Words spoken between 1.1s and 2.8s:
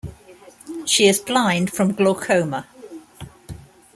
blind from glaucoma.